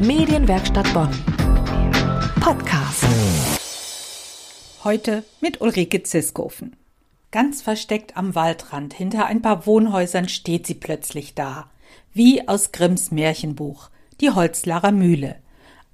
Medienwerkstatt 0.00 0.92
Bonn. 0.92 1.08
Podcast. 2.38 3.04
Heute 4.84 5.24
mit 5.40 5.62
Ulrike 5.62 6.02
Ziskofen. 6.02 6.76
Ganz 7.30 7.62
versteckt 7.62 8.14
am 8.14 8.34
Waldrand 8.34 8.92
hinter 8.92 9.24
ein 9.24 9.40
paar 9.40 9.66
Wohnhäusern 9.66 10.28
steht 10.28 10.66
sie 10.66 10.74
plötzlich 10.74 11.34
da. 11.34 11.70
Wie 12.12 12.46
aus 12.46 12.72
Grimms 12.72 13.10
Märchenbuch. 13.10 13.88
Die 14.20 14.30
Holzlarer 14.30 14.92
Mühle. 14.92 15.36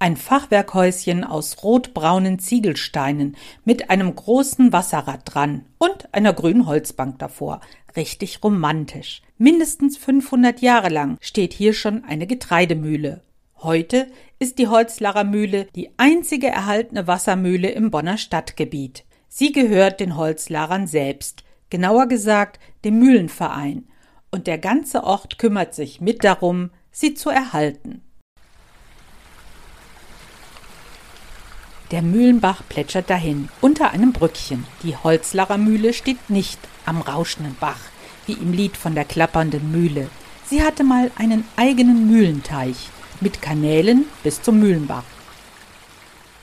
Ein 0.00 0.16
Fachwerkhäuschen 0.16 1.22
aus 1.22 1.62
rotbraunen 1.62 2.40
Ziegelsteinen 2.40 3.36
mit 3.64 3.88
einem 3.88 4.12
großen 4.12 4.72
Wasserrad 4.72 5.20
dran 5.24 5.64
und 5.78 6.12
einer 6.12 6.32
grünen 6.32 6.66
Holzbank 6.66 7.20
davor. 7.20 7.60
Richtig 7.94 8.42
romantisch. 8.42 9.22
Mindestens 9.38 9.96
500 9.96 10.60
Jahre 10.60 10.88
lang 10.88 11.18
steht 11.20 11.52
hier 11.52 11.72
schon 11.72 12.04
eine 12.04 12.26
Getreidemühle. 12.26 13.22
Heute 13.62 14.10
ist 14.40 14.58
die 14.58 14.66
Holzlarer 14.66 15.22
Mühle 15.22 15.68
die 15.76 15.90
einzige 15.96 16.48
erhaltene 16.48 17.06
Wassermühle 17.06 17.70
im 17.70 17.92
Bonner 17.92 18.18
Stadtgebiet. 18.18 19.04
Sie 19.28 19.52
gehört 19.52 20.00
den 20.00 20.16
Holzlarern 20.16 20.88
selbst, 20.88 21.44
genauer 21.70 22.08
gesagt 22.08 22.58
dem 22.84 22.98
Mühlenverein, 22.98 23.86
und 24.32 24.48
der 24.48 24.58
ganze 24.58 25.04
Ort 25.04 25.38
kümmert 25.38 25.76
sich 25.76 26.00
mit 26.00 26.24
darum, 26.24 26.70
sie 26.90 27.14
zu 27.14 27.30
erhalten. 27.30 28.02
Der 31.92 32.02
Mühlenbach 32.02 32.62
plätschert 32.68 33.10
dahin, 33.10 33.48
unter 33.60 33.92
einem 33.92 34.12
Brückchen. 34.12 34.66
Die 34.82 34.96
Holzlacher 34.96 35.58
Mühle 35.58 35.92
steht 35.92 36.30
nicht 36.30 36.58
am 36.84 37.00
rauschenden 37.00 37.56
Bach, 37.60 37.78
wie 38.26 38.32
im 38.32 38.52
Lied 38.52 38.76
von 38.76 38.96
der 38.96 39.04
klappernden 39.04 39.70
Mühle. 39.70 40.10
Sie 40.46 40.64
hatte 40.64 40.82
mal 40.82 41.12
einen 41.16 41.44
eigenen 41.56 42.10
Mühlenteich, 42.10 42.90
mit 43.22 43.40
Kanälen 43.40 44.04
bis 44.22 44.42
zum 44.42 44.60
Mühlenbach. 44.60 45.04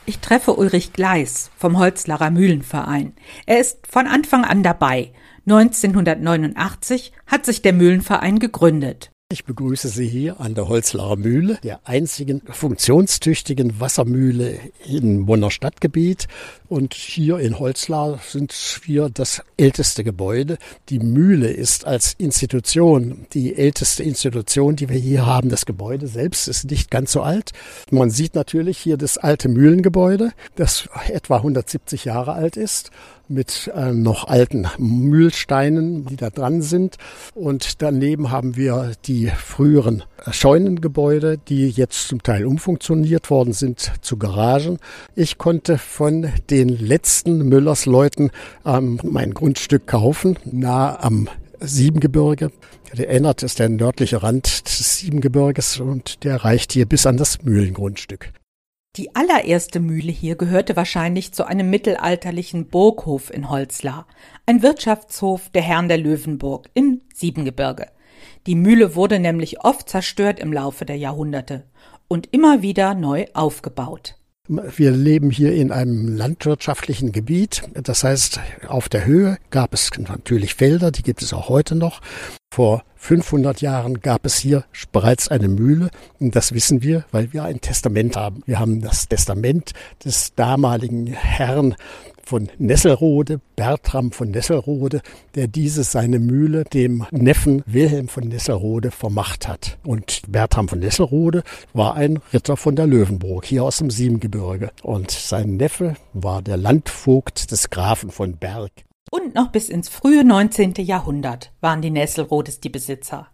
Ich 0.06 0.20
treffe 0.20 0.56
Ulrich 0.56 0.94
Gleis 0.94 1.52
vom 1.56 1.78
Holzlacher 1.78 2.32
Mühlenverein. 2.32 3.14
Er 3.46 3.60
ist 3.60 3.86
von 3.88 4.08
Anfang 4.08 4.44
an 4.44 4.64
dabei. 4.64 5.12
1989 5.46 7.14
hat 7.28 7.46
sich 7.46 7.62
der 7.62 7.74
Mühlenverein 7.74 8.40
gegründet. 8.40 9.12
Ich 9.32 9.46
begrüße 9.46 9.90
Sie 9.90 10.08
hier 10.08 10.40
an 10.40 10.56
der 10.56 10.68
Holzlarer 10.68 11.16
Mühle, 11.16 11.60
der 11.62 11.82
einzigen 11.84 12.42
funktionstüchtigen 12.50 13.80
Wassermühle 13.80 14.58
im 14.88 15.28
Bonner 15.28 15.52
Stadtgebiet. 15.52 16.28
Und 16.68 16.96
hier 16.96 17.38
in 17.38 17.60
Holzlar 17.60 18.20
sind 18.28 18.82
wir 18.86 19.12
das 19.12 19.44
älteste 19.56 20.04
Gebäude. 20.04 20.58
Die 20.90 20.98
Mühle 20.98 21.52
ist 21.52 21.86
als 21.86 22.16
Institution 22.18 23.28
die 23.34 23.56
älteste 23.56 24.02
Institution, 24.02 24.76
die 24.76 24.90
wir 24.90 24.98
hier 24.98 25.28
haben. 25.28 25.50
Das 25.50 25.68
Gebäude 25.68 26.08
selbst 26.08 26.48
ist 26.48 26.64
nicht 26.64 26.90
ganz 26.90 27.12
so 27.12 27.22
alt. 27.22 27.52
Man 27.92 28.10
sieht 28.10 28.34
natürlich 28.34 28.80
hier 28.80 28.98
das 28.98 29.20
alte 29.20 29.48
Mühlengebäude, 29.48 30.32
das 30.56 30.90
etwa 31.08 31.38
170 31.38 32.06
Jahre 32.06 32.34
alt 32.34 32.58
ist 32.58 32.90
mit 33.30 33.72
äh, 33.76 33.94
noch 33.94 34.28
alten 34.28 34.68
Mühlsteinen, 34.78 36.06
die 36.06 36.16
da 36.16 36.30
dran 36.30 36.62
sind. 36.62 36.98
Und 37.36 37.82
daneben 37.82 38.32
haben 38.32 38.56
wir 38.56 38.94
die 39.06 39.28
früheren 39.28 40.04
Scheunengebäude, 40.30 41.38
die 41.38 41.70
jetzt 41.70 42.08
zum 42.08 42.24
Teil 42.24 42.46
umfunktioniert 42.46 43.30
worden 43.30 43.54
sind 43.54 43.92
zu 44.02 44.18
Garagen. 44.18 44.80
Ich 45.16 45.38
konnte 45.38 45.78
von 45.78 46.30
den 46.50 46.70
letzten 46.70 47.48
Müllersleuten 47.48 48.32
ähm, 48.66 49.00
mein 49.04 49.34
Grundstück 49.34 49.88
kaufen, 49.88 50.38
nah 50.46 51.00
am 51.02 51.30
Siebengebirge. 51.60 52.52
Der 52.98 53.10
Ennert 53.10 53.44
ist 53.44 53.60
der 53.60 53.70
nördliche 53.70 54.24
Rand 54.24 54.68
des 54.68 54.98
Siebengebirges 54.98 55.80
und 55.80 56.24
der 56.24 56.38
reicht 56.44 56.74
hier 56.74 56.88
bis 56.88 57.06
an 57.06 57.18
das 57.18 57.44
Mühlengrundstück. 57.44 58.32
Die 58.96 59.16
allererste 59.16 59.80
Mühle 59.80 60.12
hier 60.12 60.36
gehörte 60.36 60.76
wahrscheinlich 60.76 61.32
zu 61.32 61.46
einem 61.46 61.70
mittelalterlichen 61.70 62.68
Burghof 62.68 63.32
in 63.32 63.50
Holzlar, 63.50 64.08
ein 64.46 64.64
Wirtschaftshof 64.64 65.50
der 65.50 65.62
Herren 65.62 65.88
der 65.88 66.00
Löwenburg 66.00 66.70
im 66.74 67.02
Siebengebirge. 67.14 67.88
Die 68.48 68.56
Mühle 68.56 68.96
wurde 68.96 69.20
nämlich 69.20 69.64
oft 69.64 69.88
zerstört 69.90 70.40
im 70.40 70.52
Laufe 70.52 70.86
der 70.86 70.98
Jahrhunderte 70.98 71.66
und 72.08 72.30
immer 72.32 72.62
wieder 72.62 72.96
neu 72.96 73.28
aufgebaut. 73.34 74.16
Wir 74.48 74.90
leben 74.90 75.30
hier 75.30 75.54
in 75.54 75.72
einem 75.72 76.08
landwirtschaftlichen 76.18 77.12
Gebiet. 77.12 77.62
Das 77.76 78.04
heißt, 78.04 78.40
auf 78.68 78.90
der 78.90 79.06
Höhe 79.06 79.38
gab 79.52 79.76
es 79.76 79.92
natürlich 80.00 80.56
Felder, 80.56 80.90
die 80.90 81.04
gibt 81.04 81.22
es 81.22 81.34
auch 81.34 81.50
heute 81.50 81.76
noch. 81.76 82.02
Vor 82.60 82.84
500 82.98 83.62
Jahren 83.62 84.02
gab 84.02 84.26
es 84.26 84.38
hier 84.38 84.66
bereits 84.92 85.30
eine 85.30 85.48
Mühle. 85.48 85.92
Und 86.20 86.36
das 86.36 86.52
wissen 86.52 86.84
wir, 86.84 87.06
weil 87.10 87.32
wir 87.32 87.46
ein 87.46 87.62
Testament 87.62 88.18
haben. 88.18 88.44
Wir 88.48 88.60
haben 88.60 88.82
das 88.82 89.08
Testament 89.08 89.72
des 90.04 90.36
damaligen 90.36 91.08
Herrn 91.08 91.76
von 92.22 92.50
Nesselrode, 92.58 93.40
Bertram 93.56 94.12
von 94.12 94.32
Nesselrode, 94.32 95.02
der 95.36 95.48
diese 95.48 95.86
seine 95.86 96.20
Mühle 96.20 96.66
dem 96.66 97.06
Neffen 97.12 97.64
Wilhelm 97.66 98.10
von 98.10 98.28
Nesselrode 98.28 98.92
vermacht 98.92 99.48
hat. 99.48 99.78
Und 99.86 100.24
Bertram 100.28 100.68
von 100.68 100.80
Nesselrode 100.80 101.44
war 101.72 101.96
ein 101.96 102.20
Ritter 102.34 102.58
von 102.58 102.76
der 102.76 102.88
Löwenburg, 102.88 103.46
hier 103.46 103.64
aus 103.64 103.78
dem 103.78 103.90
Siebengebirge. 103.90 104.72
Und 104.84 105.12
sein 105.12 105.56
Neffe 105.56 105.96
war 106.12 106.42
der 106.42 106.58
Landvogt 106.58 107.52
des 107.52 107.70
Grafen 107.70 108.12
von 108.12 108.36
Berg. 108.36 108.74
Und 109.12 109.36
noch 109.36 109.52
bis 109.52 109.70
ins 109.70 109.90
frühe 109.90 110.24
19. 110.24 110.74
Jahrhundert 110.78 111.52
waren 111.62 111.82
die 111.82 111.90
Nesselrodes 111.90 112.60
die 112.60 112.70
Besitzer. 112.70 113.28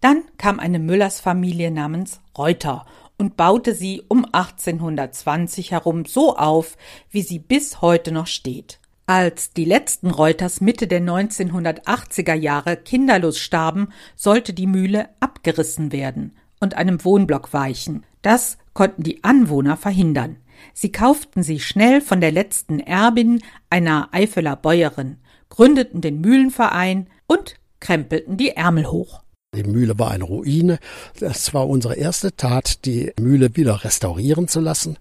Dann 0.00 0.24
kam 0.38 0.60
eine 0.60 0.78
Müllersfamilie 0.78 1.70
namens 1.70 2.20
Reuter 2.36 2.84
und 3.16 3.36
baute 3.36 3.74
sie 3.74 4.02
um 4.08 4.24
1820 4.24 5.70
herum 5.70 6.04
so 6.04 6.36
auf, 6.36 6.76
wie 7.10 7.22
sie 7.22 7.38
bis 7.38 7.80
heute 7.80 8.12
noch 8.12 8.26
steht. 8.26 8.80
Als 9.06 9.52
die 9.52 9.64
letzten 9.64 10.10
Reuters 10.10 10.60
Mitte 10.60 10.86
der 10.86 11.00
1980er 11.02 12.34
Jahre 12.34 12.76
kinderlos 12.76 13.38
starben, 13.38 13.88
sollte 14.16 14.52
die 14.52 14.66
Mühle 14.66 15.10
abgerissen 15.20 15.92
werden 15.92 16.34
und 16.58 16.74
einem 16.74 17.04
Wohnblock 17.04 17.52
weichen. 17.52 18.04
Das 18.22 18.58
konnten 18.72 19.02
die 19.02 19.22
Anwohner 19.22 19.76
verhindern. 19.76 20.36
Sie 20.72 20.92
kauften 20.92 21.42
sie 21.42 21.60
schnell 21.60 22.00
von 22.00 22.20
der 22.20 22.32
letzten 22.32 22.80
Erbin, 22.80 23.42
einer 23.70 24.08
Eifeler 24.12 24.56
Bäuerin, 24.56 25.18
gründeten 25.48 26.00
den 26.00 26.20
Mühlenverein 26.20 27.08
und 27.26 27.56
krempelten 27.80 28.36
die 28.36 28.50
Ärmel 28.50 28.90
hoch. 28.90 29.24
Die 29.54 29.62
Mühle 29.62 29.98
war 29.98 30.10
eine 30.10 30.24
Ruine. 30.24 30.78
Das 31.20 31.54
war 31.54 31.68
unsere 31.68 31.94
erste 31.94 32.34
Tat, 32.34 32.84
die 32.84 33.12
Mühle 33.20 33.56
wieder 33.56 33.84
restaurieren 33.84 34.48
zu 34.48 34.60
lassen. 34.60 34.96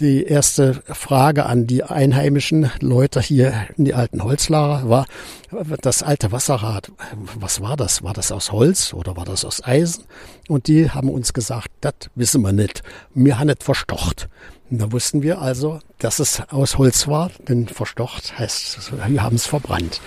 Die 0.00 0.24
erste 0.24 0.82
Frage 0.86 1.46
an 1.46 1.66
die 1.66 1.84
einheimischen 1.84 2.70
Leute 2.80 3.20
hier 3.20 3.68
in 3.76 3.84
die 3.84 3.94
alten 3.94 4.22
Holzlager 4.24 4.88
war, 4.88 5.06
das 5.80 6.02
alte 6.02 6.32
Wasserrad, 6.32 6.90
was 7.36 7.60
war 7.60 7.76
das? 7.76 8.02
War 8.02 8.12
das 8.12 8.32
aus 8.32 8.50
Holz 8.50 8.92
oder 8.92 9.16
war 9.16 9.24
das 9.24 9.44
aus 9.44 9.62
Eisen? 9.64 10.04
Und 10.48 10.66
die 10.66 10.90
haben 10.90 11.08
uns 11.08 11.32
gesagt, 11.32 11.68
das 11.80 11.94
wissen 12.16 12.42
wir 12.42 12.52
nicht. 12.52 12.82
Wir 13.14 13.38
haben 13.38 13.48
es 13.48 13.64
verstocht. 13.64 14.28
Und 14.74 14.80
da 14.80 14.90
wussten 14.90 15.22
wir 15.22 15.40
also, 15.40 15.78
dass 16.00 16.18
es 16.18 16.42
aus 16.50 16.78
Holz 16.78 17.06
war, 17.06 17.30
denn 17.46 17.68
verstocht 17.68 18.36
heißt, 18.36 18.90
wir 19.06 19.22
haben 19.22 19.36
es 19.36 19.46
verbrannt. 19.46 20.00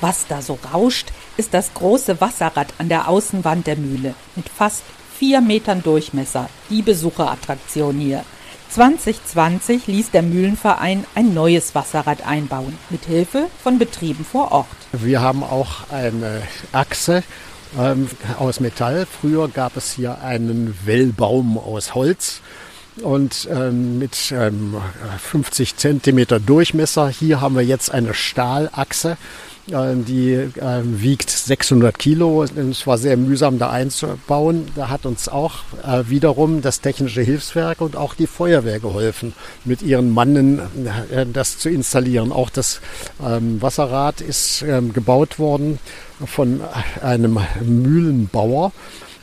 Was 0.00 0.26
da 0.26 0.40
so 0.40 0.58
rauscht, 0.72 1.08
ist 1.36 1.52
das 1.52 1.74
große 1.74 2.22
Wasserrad 2.22 2.68
an 2.78 2.88
der 2.88 3.06
Außenwand 3.06 3.66
der 3.66 3.76
Mühle 3.76 4.14
mit 4.34 4.48
fast 4.48 4.82
vier 5.18 5.42
Metern 5.42 5.82
Durchmesser, 5.82 6.48
die 6.70 6.80
Besucherattraktion 6.80 7.98
hier. 7.98 8.24
2020 8.70 9.88
ließ 9.88 10.10
der 10.10 10.22
Mühlenverein 10.22 11.04
ein 11.16 11.34
neues 11.34 11.74
Wasserrad 11.74 12.26
einbauen, 12.26 12.78
mit 12.88 13.04
Hilfe 13.04 13.48
von 13.62 13.78
Betrieben 13.78 14.24
vor 14.24 14.52
Ort. 14.52 14.66
Wir 14.92 15.20
haben 15.20 15.42
auch 15.42 15.90
eine 15.90 16.42
Achse 16.72 17.22
ähm, 17.78 18.08
aus 18.38 18.60
Metall. 18.60 19.06
Früher 19.06 19.48
gab 19.48 19.76
es 19.76 19.92
hier 19.92 20.20
einen 20.22 20.76
Wellbaum 20.84 21.58
aus 21.58 21.94
Holz 21.94 22.40
und 23.02 23.48
ähm, 23.50 23.98
mit 23.98 24.32
ähm, 24.32 24.76
50 25.18 25.76
Zentimeter 25.76 26.40
Durchmesser. 26.40 27.08
Hier 27.08 27.40
haben 27.40 27.56
wir 27.56 27.64
jetzt 27.64 27.90
eine 27.90 28.14
Stahlachse 28.14 29.16
die 29.68 30.32
äh, 30.32 30.82
wiegt 30.82 31.30
600 31.30 31.98
Kilo. 31.98 32.44
Es 32.44 32.86
war 32.86 32.98
sehr 32.98 33.16
mühsam 33.16 33.58
da 33.58 33.70
einzubauen. 33.70 34.68
Da 34.74 34.88
hat 34.88 35.06
uns 35.06 35.28
auch 35.28 35.56
äh, 35.86 36.08
wiederum 36.08 36.62
das 36.62 36.80
Technische 36.80 37.22
Hilfswerk 37.22 37.80
und 37.80 37.96
auch 37.96 38.14
die 38.14 38.26
Feuerwehr 38.26 38.80
geholfen, 38.80 39.34
mit 39.64 39.82
ihren 39.82 40.10
Mannen 40.10 40.60
äh, 41.10 41.26
das 41.26 41.58
zu 41.58 41.68
installieren. 41.68 42.32
Auch 42.32 42.50
das 42.50 42.80
ähm, 43.24 43.60
Wasserrad 43.60 44.20
ist 44.20 44.62
ähm, 44.62 44.92
gebaut 44.92 45.38
worden 45.38 45.78
von 46.24 46.60
einem 47.02 47.38
Mühlenbauer. 47.62 48.72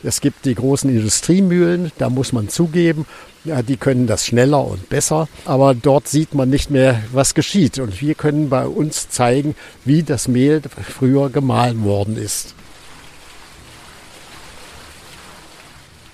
Es 0.02 0.20
gibt 0.20 0.44
die 0.44 0.54
großen 0.54 0.88
Industriemühlen, 0.88 1.90
da 1.98 2.10
muss 2.10 2.32
man 2.32 2.48
zugeben, 2.48 3.06
ja, 3.46 3.62
die 3.62 3.76
können 3.76 4.06
das 4.06 4.26
schneller 4.26 4.64
und 4.64 4.88
besser, 4.88 5.28
aber 5.44 5.74
dort 5.74 6.08
sieht 6.08 6.34
man 6.34 6.50
nicht 6.50 6.70
mehr, 6.70 7.02
was 7.12 7.34
geschieht. 7.34 7.78
Und 7.78 8.00
wir 8.00 8.14
können 8.14 8.48
bei 8.48 8.66
uns 8.66 9.08
zeigen, 9.08 9.54
wie 9.84 10.02
das 10.02 10.28
Mehl 10.28 10.62
früher 10.62 11.30
gemahlen 11.30 11.84
worden 11.84 12.16
ist. 12.16 12.54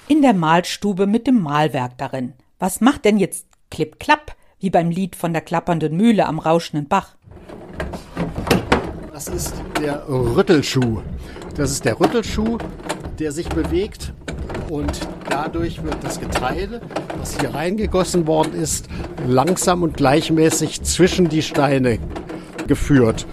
In 0.09 0.21
der 0.21 0.35
Mahlstube 0.35 1.07
mit 1.07 1.27
dem 1.27 1.41
Mahlwerk 1.41 1.97
darin. 1.97 2.35
Was 2.59 2.81
macht 2.81 3.05
denn 3.05 3.19
jetzt 3.19 3.47
klipp-klapp, 3.71 4.37
wie 4.61 4.71
beim 4.71 4.91
Lied 4.91 5.17
von 5.17 5.33
der 5.33 5.43
klappernden 5.43 5.97
Mühle 5.97 6.27
am 6.27 6.39
rauschenden 6.39 6.87
Bach? 6.87 7.17
Das 9.13 9.29
ist 9.29 9.55
der 9.81 10.07
Rüttelschuh. 10.09 11.01
Das 11.57 11.71
ist 11.71 11.85
der 11.85 11.99
Rüttelschuh, 11.99 12.59
der 13.19 13.33
sich 13.33 13.49
bewegt 13.49 14.13
und 14.73 15.07
dadurch 15.29 15.83
wird 15.83 16.03
das 16.03 16.19
Getreide, 16.19 16.81
was 17.19 17.39
hier 17.39 17.53
reingegossen 17.53 18.27
worden 18.27 18.55
ist, 18.55 18.89
langsam 19.27 19.83
und 19.83 19.99
gleichmäßig 19.99 20.83
zwischen 20.83 21.29
die 21.29 21.43
Steine 21.43 21.99
geführt. 22.67 23.27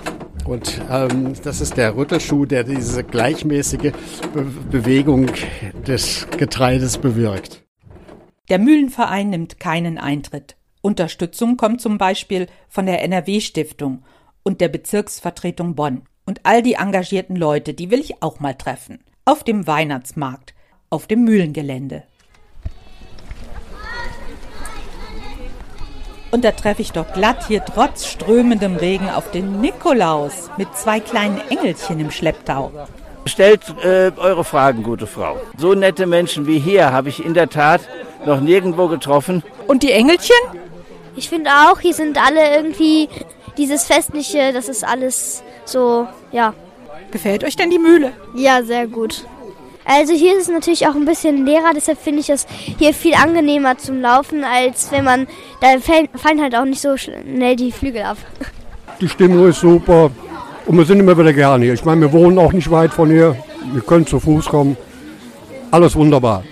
Und 0.43 0.81
ähm, 0.91 1.33
das 1.41 1.61
ist 1.61 1.77
der 1.77 1.95
Rüttelschuh, 1.95 2.45
der 2.45 2.65
diese 2.65 3.05
gleichmäßige 3.05 3.93
Be 4.33 4.45
Bewegung 4.69 5.27
des 5.87 6.27
Getreides 6.37 6.97
bewirkt. 6.97 7.63
Der 8.49 8.59
Mühlenverein 8.59 9.29
nimmt 9.29 9.61
keinen 9.61 9.97
Eintritt. 9.97 10.57
Unterstützung 10.81 11.55
kommt 11.55 11.79
zum 11.79 11.97
Beispiel 11.97 12.47
von 12.67 12.85
der 12.85 13.01
NRW-Stiftung 13.03 14.03
und 14.43 14.59
der 14.59 14.67
Bezirksvertretung 14.67 15.75
Bonn. 15.75 16.01
Und 16.25 16.41
all 16.43 16.61
die 16.61 16.73
engagierten 16.73 17.37
Leute, 17.37 17.73
die 17.73 17.91
will 17.91 18.01
ich 18.01 18.21
auch 18.21 18.41
mal 18.41 18.55
treffen. 18.55 18.99
Auf 19.23 19.43
dem 19.43 19.67
Weihnachtsmarkt, 19.67 20.53
auf 20.89 21.07
dem 21.07 21.23
Mühlengelände. 21.23 22.03
Und 26.31 26.45
da 26.45 26.51
treffe 26.51 26.81
ich 26.81 26.91
doch 26.91 27.11
glatt 27.13 27.47
hier 27.47 27.63
trotz 27.65 28.05
strömendem 28.05 28.75
Regen 28.75 29.09
auf 29.09 29.31
den 29.31 29.61
Nikolaus 29.61 30.49
mit 30.57 30.75
zwei 30.75 30.99
kleinen 30.99 31.41
Engelchen 31.49 31.99
im 31.99 32.11
Schlepptau. 32.11 32.71
Stellt 33.25 33.61
äh, 33.83 34.11
eure 34.17 34.43
Fragen, 34.43 34.83
gute 34.83 35.07
Frau. 35.07 35.37
So 35.57 35.73
nette 35.73 36.05
Menschen 36.05 36.47
wie 36.47 36.59
hier 36.59 36.91
habe 36.91 37.09
ich 37.09 37.23
in 37.23 37.33
der 37.33 37.49
Tat 37.49 37.81
noch 38.25 38.41
nirgendwo 38.41 38.87
getroffen. 38.87 39.43
Und 39.67 39.83
die 39.83 39.91
Engelchen? 39.91 40.35
Ich 41.15 41.29
finde 41.29 41.49
auch, 41.49 41.79
hier 41.79 41.93
sind 41.93 42.17
alle 42.17 42.55
irgendwie 42.55 43.09
dieses 43.57 43.85
Festliche, 43.85 44.53
das 44.53 44.69
ist 44.69 44.87
alles 44.87 45.43
so, 45.65 46.07
ja. 46.31 46.53
Gefällt 47.11 47.43
euch 47.43 47.55
denn 47.55 47.71
die 47.71 47.79
Mühle? 47.79 48.13
Ja, 48.35 48.63
sehr 48.63 48.87
gut. 48.87 49.25
Also 49.91 50.13
hier 50.13 50.37
ist 50.37 50.43
es 50.43 50.49
natürlich 50.49 50.87
auch 50.87 50.93
ein 50.93 51.05
bisschen 51.05 51.47
leerer, 51.47 51.71
deshalb 51.73 51.97
finde 51.99 52.19
ich 52.19 52.29
es 52.29 52.45
hier 52.77 52.93
viel 52.93 53.15
angenehmer 53.15 53.75
zum 53.79 54.01
Laufen, 54.01 54.43
als 54.43 54.91
wenn 54.91 55.03
man, 55.03 55.27
da 55.61 55.79
fallen 55.79 56.39
halt 56.39 56.55
auch 56.55 56.65
nicht 56.65 56.79
so 56.79 56.95
schnell 56.95 57.55
die 57.55 57.71
Flügel 57.71 58.03
ab. 58.03 58.17
Die 59.01 59.09
Stimmung 59.09 59.47
ist 59.47 59.61
super 59.61 60.11
und 60.67 60.77
wir 60.77 60.85
sind 60.85 60.99
immer 60.99 61.17
wieder 61.17 61.33
gerne 61.33 61.65
hier. 61.65 61.73
Ich 61.73 61.83
meine, 61.85 62.01
wir 62.01 62.13
wohnen 62.13 62.37
auch 62.37 62.53
nicht 62.53 62.69
weit 62.69 62.93
von 62.93 63.09
hier, 63.09 63.35
wir 63.73 63.81
können 63.81 64.05
zu 64.05 64.19
Fuß 64.19 64.45
kommen. 64.45 64.77
Alles 65.71 65.95
wunderbar. 65.95 66.43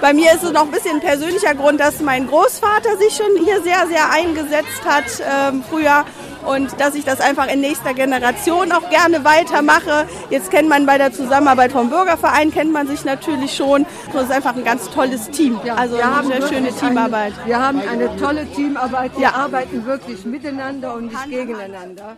Bei 0.00 0.12
mir 0.12 0.32
ist 0.32 0.42
es 0.42 0.50
noch 0.50 0.64
ein 0.64 0.72
bisschen 0.72 0.96
ein 0.96 1.00
persönlicher 1.00 1.54
Grund, 1.54 1.78
dass 1.78 2.00
mein 2.00 2.26
Großvater 2.26 2.96
sich 2.98 3.14
schon 3.14 3.44
hier 3.44 3.62
sehr, 3.62 3.86
sehr 3.86 4.10
eingesetzt 4.10 4.84
hat 4.84 5.04
ähm, 5.20 5.62
früher 5.70 6.04
und 6.46 6.80
dass 6.80 6.94
ich 6.94 7.04
das 7.04 7.20
einfach 7.20 7.52
in 7.52 7.60
nächster 7.60 7.94
Generation 7.94 8.72
auch 8.72 8.88
gerne 8.90 9.24
weitermache. 9.24 10.06
Jetzt 10.30 10.50
kennt 10.50 10.68
man 10.68 10.86
bei 10.86 10.98
der 10.98 11.12
Zusammenarbeit 11.12 11.72
vom 11.72 11.90
Bürgerverein, 11.90 12.52
kennt 12.52 12.72
man 12.72 12.86
sich 12.86 13.04
natürlich 13.04 13.54
schon. 13.54 13.86
Das 14.12 14.24
ist 14.24 14.32
einfach 14.32 14.54
ein 14.56 14.64
ganz 14.64 14.88
tolles 14.90 15.30
Team. 15.30 15.58
Ja, 15.64 15.74
also 15.74 15.96
eine 15.96 16.26
sehr 16.26 16.48
schöne 16.48 16.72
Teamarbeit. 16.72 17.34
Eine, 17.38 17.46
wir 17.46 17.60
haben 17.60 17.80
eine 17.80 18.16
tolle 18.16 18.46
Teamarbeit. 18.52 19.14
Wir 19.16 19.22
ja. 19.24 19.34
arbeiten 19.34 19.84
wirklich 19.84 20.24
miteinander 20.24 20.94
und 20.94 21.06
nicht 21.06 21.30
gegeneinander. 21.30 22.16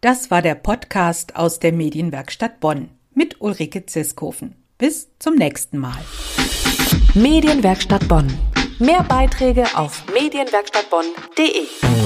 Das 0.00 0.30
war 0.30 0.42
der 0.42 0.54
Podcast 0.54 1.36
aus 1.36 1.58
der 1.58 1.72
Medienwerkstatt 1.72 2.60
Bonn 2.60 2.90
mit 3.14 3.40
Ulrike 3.40 3.86
Ziskofen. 3.86 4.54
Bis 4.78 5.08
zum 5.18 5.34
nächsten 5.34 5.78
Mal. 5.78 5.98
Medienwerkstatt 7.14 8.06
Bonn. 8.08 8.26
Mehr 8.78 9.02
Beiträge 9.04 9.64
auf 9.74 10.04
medienwerkstattbonn.de. 10.12 12.05